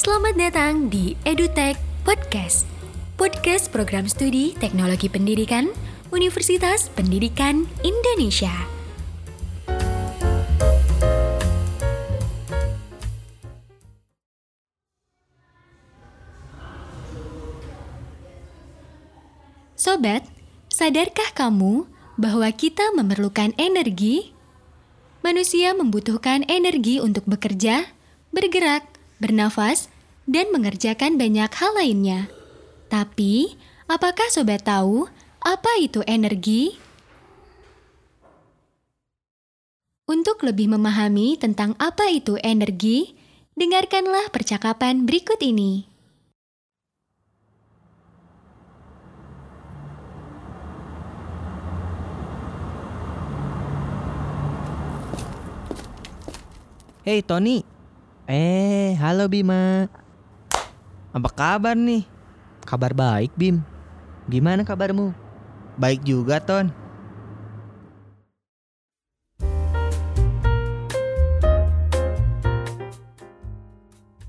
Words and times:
Selamat 0.00 0.32
datang 0.32 0.88
di 0.88 1.12
EduTech 1.28 1.76
Podcast. 2.08 2.64
Podcast 3.20 3.68
program 3.68 4.08
studi 4.08 4.56
Teknologi 4.56 5.12
Pendidikan 5.12 5.68
Universitas 6.08 6.88
Pendidikan 6.96 7.68
Indonesia. 7.84 8.48
Sobat, 19.76 20.24
sadarkah 20.72 21.36
kamu 21.36 21.84
bahwa 22.16 22.48
kita 22.56 22.88
memerlukan 22.96 23.52
energi? 23.60 24.32
Manusia 25.20 25.76
membutuhkan 25.76 26.48
energi 26.48 27.04
untuk 27.04 27.28
bekerja, 27.28 27.84
bergerak, 28.32 28.88
bernafas, 29.20 29.89
dan 30.30 30.54
mengerjakan 30.54 31.18
banyak 31.18 31.50
hal 31.50 31.74
lainnya. 31.74 32.30
Tapi, 32.86 33.58
apakah 33.90 34.30
sobat 34.30 34.62
tahu 34.62 35.10
apa 35.42 35.82
itu 35.82 36.06
energi? 36.06 36.78
Untuk 40.06 40.46
lebih 40.46 40.70
memahami 40.70 41.34
tentang 41.34 41.74
apa 41.82 42.06
itu 42.14 42.38
energi, 42.46 43.18
dengarkanlah 43.58 44.30
percakapan 44.30 45.02
berikut 45.02 45.42
ini. 45.42 45.90
Hei 57.02 57.26
Tony. 57.26 57.66
Eh, 58.30 58.94
halo 59.02 59.26
Bima. 59.26 59.90
Apa 61.10 61.26
kabar 61.26 61.74
nih? 61.74 62.06
Kabar 62.62 62.94
baik, 62.94 63.34
Bim. 63.34 63.66
Gimana 64.30 64.62
kabarmu? 64.62 65.10
Baik 65.74 66.06
juga, 66.06 66.38
Ton. 66.38 66.70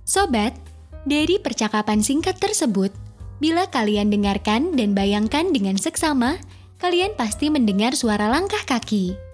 Sobat, 0.02 0.58
dari 1.06 1.38
percakapan 1.38 2.02
singkat 2.02 2.42
tersebut, 2.42 2.90
bila 3.38 3.70
kalian 3.70 4.10
dengarkan 4.10 4.74
dan 4.74 4.98
bayangkan 4.98 5.54
dengan 5.54 5.78
seksama, 5.78 6.42
kalian 6.82 7.14
pasti 7.14 7.54
mendengar 7.54 7.94
suara 7.94 8.26
langkah 8.26 8.66
kaki. 8.66 9.31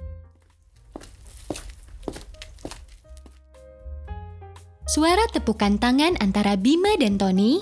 Suara 4.88 5.28
tepukan 5.28 5.76
tangan 5.76 6.16
antara 6.24 6.56
Bima 6.56 6.96
dan 6.96 7.20
Tony, 7.20 7.60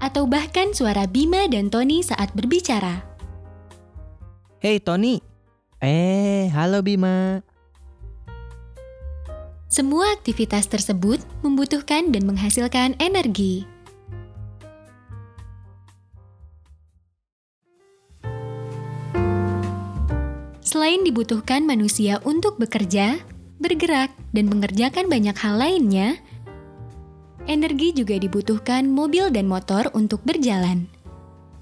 atau 0.00 0.24
bahkan 0.24 0.72
suara 0.72 1.04
Bima 1.04 1.44
dan 1.52 1.68
Tony 1.68 2.00
saat 2.00 2.32
berbicara. 2.32 3.04
Hei 4.64 4.80
Tony. 4.80 5.20
Eh, 5.84 6.48
halo 6.56 6.80
Bima. 6.80 7.44
Semua 9.68 10.16
aktivitas 10.16 10.64
tersebut 10.64 11.20
membutuhkan 11.44 12.08
dan 12.08 12.24
menghasilkan 12.24 12.96
energi. 12.96 13.68
Selain 20.64 21.04
dibutuhkan 21.04 21.68
manusia 21.68 22.16
untuk 22.24 22.56
bekerja, 22.56 23.33
bergerak, 23.58 24.10
dan 24.34 24.50
mengerjakan 24.50 25.06
banyak 25.06 25.36
hal 25.38 25.54
lainnya, 25.58 26.18
energi 27.46 27.94
juga 27.94 28.18
dibutuhkan 28.18 28.88
mobil 28.88 29.30
dan 29.30 29.46
motor 29.46 29.90
untuk 29.94 30.22
berjalan. 30.26 30.90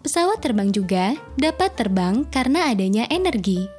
Pesawat 0.02 0.42
terbang 0.42 0.74
juga 0.74 1.14
dapat 1.38 1.78
terbang 1.78 2.26
karena 2.26 2.74
adanya 2.74 3.06
energi. 3.06 3.70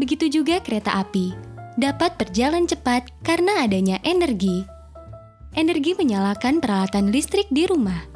Begitu 0.00 0.40
juga 0.40 0.64
kereta 0.64 0.96
api 0.96 1.50
dapat 1.76 2.16
berjalan 2.16 2.64
cepat 2.64 3.08
karena 3.20 3.64
adanya 3.64 4.00
energi. 4.04 4.64
Energi 5.52 5.92
menyalakan 5.98 6.62
peralatan 6.62 7.10
listrik 7.10 7.48
di 7.52 7.66
rumah. 7.66 8.06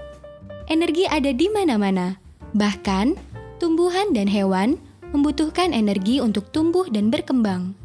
Energi 0.70 1.04
ada 1.04 1.34
di 1.34 1.50
mana-mana, 1.52 2.16
bahkan 2.56 3.12
tumbuhan 3.60 4.14
dan 4.16 4.30
hewan 4.30 4.80
membutuhkan 5.12 5.76
energi 5.76 6.24
untuk 6.24 6.48
tumbuh 6.48 6.88
dan 6.88 7.12
berkembang. 7.12 7.76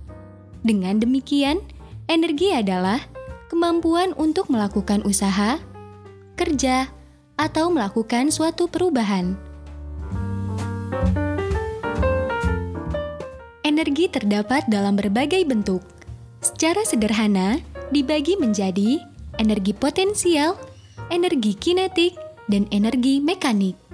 Dengan 0.60 1.00
demikian, 1.00 1.64
energi 2.12 2.52
adalah 2.52 3.00
kemampuan 3.48 4.12
untuk 4.20 4.52
melakukan 4.52 5.02
usaha, 5.08 5.58
kerja, 6.36 6.92
atau 7.40 7.72
melakukan 7.72 8.28
suatu 8.30 8.68
perubahan. 8.68 9.40
Energi 13.64 14.12
terdapat 14.12 14.68
dalam 14.68 15.00
berbagai 15.00 15.48
bentuk. 15.48 15.80
Secara 16.44 16.84
sederhana, 16.84 17.64
dibagi 17.96 18.36
menjadi 18.36 19.00
energi 19.40 19.72
potensial, 19.72 20.60
energi 21.08 21.56
kinetik, 21.56 22.20
dan 22.52 22.68
energi 22.76 23.24
mekanik. 23.24 23.89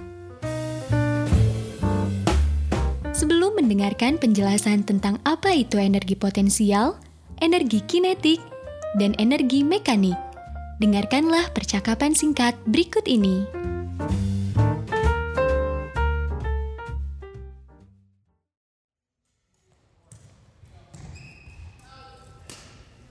Sebelum 3.16 3.56
mendengarkan 3.56 4.20
penjelasan 4.20 4.84
tentang 4.84 5.16
apa 5.24 5.48
itu 5.56 5.80
energi 5.80 6.12
potensial, 6.12 7.00
energi 7.40 7.80
kinetik, 7.88 8.36
dan 9.00 9.16
energi 9.16 9.64
mekanik, 9.64 10.20
dengarkanlah 10.84 11.48
percakapan 11.56 12.12
singkat 12.12 12.52
berikut 12.68 13.08
ini. 13.08 13.48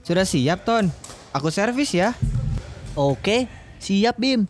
Sudah 0.06 0.22
siap, 0.22 0.62
Ton? 0.62 0.86
Aku 1.34 1.50
servis 1.50 1.90
ya. 1.90 2.14
Oke, 2.94 3.50
siap, 3.82 4.22
Bim. 4.22 4.46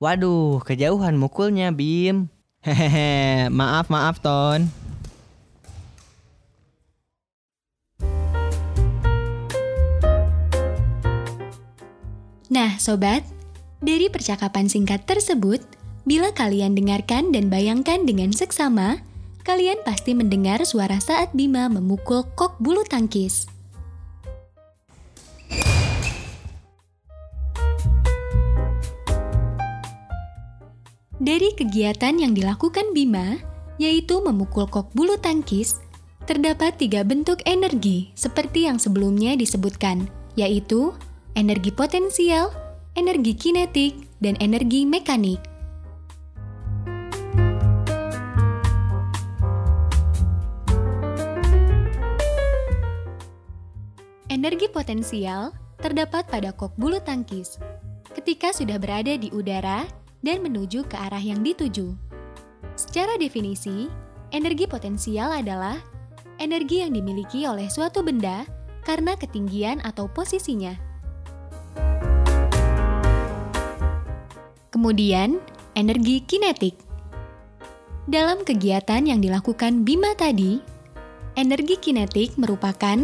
Waduh, 0.00 0.64
kejauhan 0.64 1.20
mukulnya, 1.20 1.68
Bim. 1.76 2.32
Hehehe, 2.64 3.52
maaf, 3.52 3.92
maaf, 3.92 4.16
Ton. 4.24 4.72
Nah, 12.48 12.80
sobat, 12.80 13.28
dari 13.84 14.08
percakapan 14.08 14.72
singkat 14.72 15.04
tersebut, 15.04 15.60
bila 16.08 16.32
kalian 16.32 16.72
dengarkan 16.72 17.28
dan 17.28 17.52
bayangkan 17.52 18.08
dengan 18.08 18.32
seksama, 18.32 19.04
kalian 19.44 19.84
pasti 19.84 20.16
mendengar 20.16 20.64
suara 20.64 20.96
saat 20.96 21.28
Bima 21.36 21.68
memukul 21.68 22.24
kok 22.40 22.56
bulu 22.56 22.88
tangkis. 22.88 23.59
Dari 31.20 31.52
kegiatan 31.52 32.16
yang 32.16 32.32
dilakukan 32.32 32.96
Bima, 32.96 33.36
yaitu 33.76 34.24
memukul 34.24 34.64
kok 34.64 34.88
bulu 34.96 35.20
tangkis, 35.20 35.76
terdapat 36.24 36.80
tiga 36.80 37.04
bentuk 37.04 37.44
energi 37.44 38.08
seperti 38.16 38.64
yang 38.64 38.80
sebelumnya 38.80 39.36
disebutkan, 39.36 40.08
yaitu 40.40 40.96
energi 41.36 41.76
potensial, 41.76 42.48
energi 42.96 43.36
kinetik, 43.36 44.08
dan 44.24 44.32
energi 44.40 44.88
mekanik. 44.88 45.44
Energi 54.32 54.72
potensial 54.72 55.52
terdapat 55.84 56.24
pada 56.32 56.56
kok 56.56 56.72
bulu 56.80 56.96
tangkis 57.04 57.60
ketika 58.16 58.56
sudah 58.56 58.80
berada 58.80 59.14
di 59.20 59.28
udara 59.36 59.99
dan 60.20 60.44
menuju 60.44 60.84
ke 60.88 60.96
arah 60.96 61.20
yang 61.20 61.40
dituju. 61.40 61.96
Secara 62.76 63.16
definisi, 63.20 63.88
energi 64.32 64.64
potensial 64.64 65.32
adalah 65.32 65.76
energi 66.40 66.80
yang 66.80 66.96
dimiliki 66.96 67.44
oleh 67.44 67.68
suatu 67.68 68.00
benda 68.00 68.48
karena 68.84 69.12
ketinggian 69.16 69.84
atau 69.84 70.08
posisinya. 70.08 70.72
Kemudian, 74.72 75.42
energi 75.76 76.24
kinetik. 76.24 76.78
Dalam 78.08 78.42
kegiatan 78.42 79.04
yang 79.04 79.20
dilakukan 79.20 79.84
Bima 79.84 80.16
tadi, 80.16 80.62
energi 81.36 81.76
kinetik 81.76 82.40
merupakan 82.40 82.96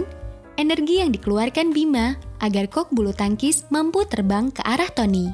energi 0.56 1.04
yang 1.04 1.12
dikeluarkan 1.12 1.76
Bima 1.76 2.16
agar 2.40 2.66
kok 2.72 2.88
bulu 2.96 3.12
tangkis 3.12 3.68
mampu 3.68 4.08
terbang 4.08 4.48
ke 4.48 4.64
arah 4.64 4.88
Tony. 4.88 5.28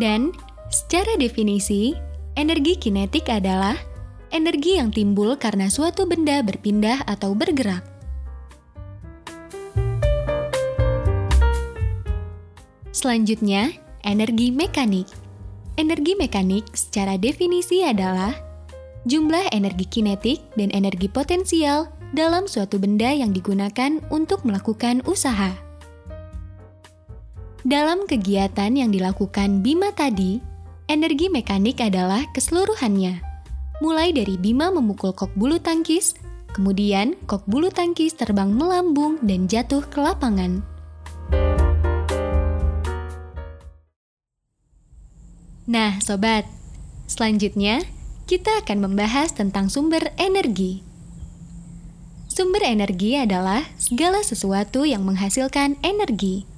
Dan 0.00 0.32
Secara 0.66 1.14
definisi, 1.14 1.94
energi 2.34 2.74
kinetik 2.74 3.30
adalah 3.30 3.78
energi 4.34 4.82
yang 4.82 4.90
timbul 4.90 5.38
karena 5.38 5.70
suatu 5.70 6.10
benda 6.10 6.42
berpindah 6.42 7.06
atau 7.06 7.32
bergerak. 7.38 7.86
Selanjutnya, 12.90 13.70
energi 14.02 14.50
mekanik. 14.50 15.06
Energi 15.76 16.16
mekanik 16.16 16.72
secara 16.72 17.20
definisi 17.20 17.84
adalah 17.84 18.32
jumlah 19.04 19.52
energi 19.52 19.86
kinetik 19.86 20.40
dan 20.56 20.72
energi 20.72 21.06
potensial 21.06 21.92
dalam 22.16 22.48
suatu 22.48 22.80
benda 22.80 23.12
yang 23.12 23.30
digunakan 23.30 24.00
untuk 24.08 24.42
melakukan 24.42 25.04
usaha. 25.04 25.52
Dalam 27.66 28.06
kegiatan 28.06 28.72
yang 28.72 28.94
dilakukan 28.94 29.60
Bima 29.60 29.90
tadi, 29.92 30.55
energi 30.86 31.26
mekanik 31.26 31.82
adalah 31.82 32.22
keseluruhannya, 32.30 33.18
mulai 33.82 34.14
dari 34.14 34.38
Bima 34.38 34.70
memukul 34.70 35.10
kok 35.10 35.34
bulu 35.34 35.58
tangkis, 35.58 36.14
kemudian 36.54 37.18
kok 37.26 37.42
bulu 37.50 37.68
tangkis 37.74 38.14
terbang 38.14 38.54
melambung 38.54 39.18
dan 39.22 39.50
jatuh 39.50 39.82
ke 39.90 39.98
lapangan. 39.98 40.62
Nah, 45.66 45.98
sobat, 45.98 46.46
selanjutnya 47.10 47.82
kita 48.30 48.62
akan 48.62 48.86
membahas 48.86 49.34
tentang 49.34 49.66
sumber 49.66 50.14
energi. 50.14 50.86
Sumber 52.30 52.62
energi 52.62 53.18
adalah 53.18 53.66
segala 53.74 54.22
sesuatu 54.22 54.86
yang 54.86 55.02
menghasilkan 55.02 55.74
energi. 55.82 56.55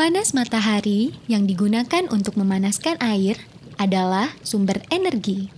Panas 0.00 0.32
matahari 0.32 1.12
yang 1.28 1.44
digunakan 1.44 2.08
untuk 2.08 2.40
memanaskan 2.40 2.96
air 3.04 3.36
adalah 3.76 4.32
sumber 4.40 4.80
energi. 4.88 5.52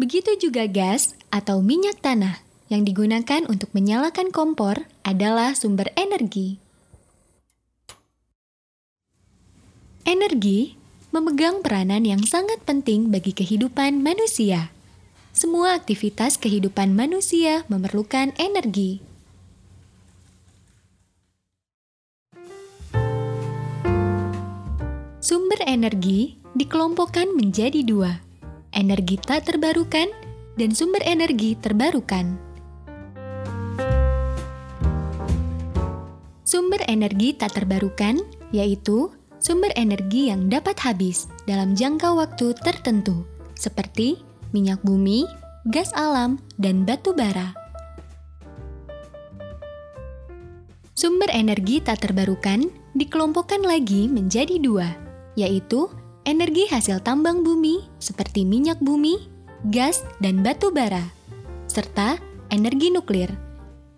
Begitu 0.00 0.48
juga 0.48 0.64
gas 0.64 1.12
atau 1.28 1.60
minyak 1.60 2.00
tanah 2.00 2.40
yang 2.72 2.88
digunakan 2.88 3.44
untuk 3.52 3.68
menyalakan 3.76 4.32
kompor 4.32 4.88
adalah 5.04 5.52
sumber 5.52 5.92
energi. 5.92 6.56
Energi 10.08 10.72
memegang 11.12 11.60
peranan 11.60 12.08
yang 12.08 12.24
sangat 12.24 12.64
penting 12.64 13.12
bagi 13.12 13.36
kehidupan 13.36 14.00
manusia. 14.00 14.72
Semua 15.36 15.76
aktivitas 15.76 16.40
kehidupan 16.40 16.96
manusia 16.96 17.68
memerlukan 17.68 18.32
energi. 18.40 19.13
Sumber 25.24 25.56
energi 25.64 26.36
dikelompokkan 26.52 27.32
menjadi 27.32 27.80
dua, 27.80 28.20
energi 28.76 29.16
tak 29.16 29.48
terbarukan 29.48 30.12
dan 30.60 30.76
sumber 30.76 31.00
energi 31.00 31.56
terbarukan. 31.56 32.36
Sumber 36.44 36.84
energi 36.84 37.32
tak 37.40 37.56
terbarukan 37.56 38.20
yaitu 38.52 39.08
sumber 39.40 39.72
energi 39.80 40.28
yang 40.28 40.52
dapat 40.52 40.76
habis 40.84 41.24
dalam 41.48 41.72
jangka 41.72 42.12
waktu 42.12 42.52
tertentu, 42.60 43.24
seperti 43.56 44.20
minyak 44.52 44.84
bumi, 44.84 45.24
gas 45.72 45.88
alam, 45.96 46.36
dan 46.60 46.84
batu 46.84 47.16
bara. 47.16 47.56
Sumber 50.92 51.32
energi 51.32 51.80
tak 51.80 52.04
terbarukan 52.04 52.68
dikelompokkan 52.92 53.64
lagi 53.64 54.04
menjadi 54.04 54.60
dua, 54.60 55.03
yaitu 55.34 55.90
energi 56.24 56.66
hasil 56.70 57.04
tambang 57.04 57.44
bumi 57.44 57.84
seperti 58.00 58.48
minyak 58.48 58.80
bumi, 58.80 59.28
gas, 59.70 60.02
dan 60.18 60.40
batu 60.40 60.72
bara, 60.72 61.04
serta 61.68 62.18
energi 62.48 62.90
nuklir, 62.90 63.30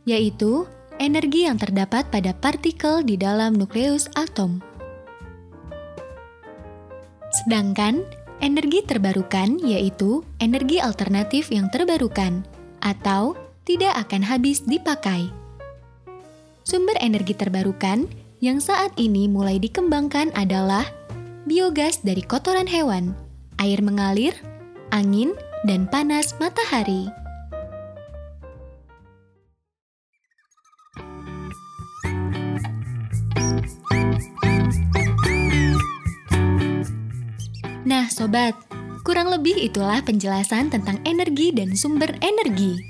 yaitu 0.09 0.67
energi 0.97 1.45
yang 1.45 1.61
terdapat 1.61 2.09
pada 2.09 2.33
partikel 2.33 3.05
di 3.05 3.21
dalam 3.21 3.55
nukleus 3.55 4.09
atom. 4.17 4.65
Sedangkan 7.45 8.01
energi 8.41 8.81
terbarukan 8.81 9.61
yaitu 9.61 10.25
energi 10.41 10.81
alternatif 10.81 11.53
yang 11.53 11.69
terbarukan 11.69 12.45
atau 12.81 13.37
tidak 13.69 14.09
akan 14.09 14.23
habis 14.25 14.65
dipakai. 14.65 15.29
Sumber 16.67 16.97
energi 16.99 17.37
terbarukan 17.37 18.09
yang 18.41 18.59
saat 18.59 18.95
ini 18.99 19.29
mulai 19.31 19.61
dikembangkan 19.61 20.35
adalah 20.35 20.85
biogas 21.47 22.03
dari 22.03 22.27
kotoran 22.27 22.67
hewan, 22.67 23.15
air 23.63 23.79
mengalir, 23.79 24.35
angin, 24.91 25.31
dan 25.63 25.87
panas 25.87 26.35
matahari. 26.43 27.07
Nah, 37.87 38.11
sobat, 38.11 38.59
kurang 39.07 39.31
lebih 39.31 39.55
itulah 39.55 40.03
penjelasan 40.03 40.75
tentang 40.75 40.99
energi 41.07 41.55
dan 41.55 41.79
sumber 41.79 42.11
energi. 42.19 42.83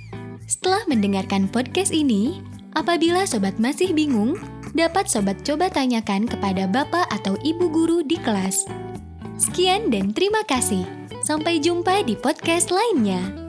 Setelah 0.48 0.88
mendengarkan 0.88 1.52
podcast 1.52 1.92
ini, 1.92 2.40
apabila 2.72 3.28
sobat 3.28 3.60
masih 3.60 3.92
bingung, 3.92 4.40
dapat 4.76 5.08
sobat 5.08 5.40
coba 5.40 5.72
tanyakan 5.72 6.28
kepada 6.28 6.68
bapak 6.68 7.08
atau 7.08 7.40
ibu 7.40 7.72
guru 7.72 8.04
di 8.04 8.20
kelas. 8.20 8.68
Sekian 9.40 9.88
dan 9.88 10.12
terima 10.12 10.44
kasih. 10.44 10.84
Sampai 11.24 11.58
jumpa 11.58 12.04
di 12.04 12.14
podcast 12.14 12.68
lainnya. 12.68 13.45